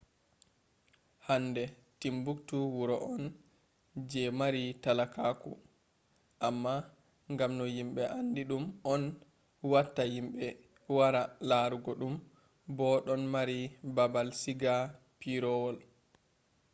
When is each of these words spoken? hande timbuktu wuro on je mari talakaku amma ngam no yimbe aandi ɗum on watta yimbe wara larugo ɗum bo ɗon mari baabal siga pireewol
hande 1.27 1.63
timbuktu 1.99 2.57
wuro 2.75 2.97
on 3.13 3.23
je 4.09 4.21
mari 4.39 4.63
talakaku 4.83 5.51
amma 6.47 6.73
ngam 7.31 7.51
no 7.57 7.65
yimbe 7.75 8.03
aandi 8.15 8.41
ɗum 8.49 8.63
on 8.93 9.03
watta 9.71 10.03
yimbe 10.13 10.45
wara 10.95 11.21
larugo 11.49 11.91
ɗum 11.99 12.15
bo 12.75 12.87
ɗon 13.05 13.21
mari 13.33 13.57
baabal 13.95 14.29
siga 14.41 14.73
pireewol 15.19 15.77